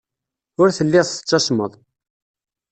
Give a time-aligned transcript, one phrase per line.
[0.61, 1.73] Ur telliḍ tettasmeḍ.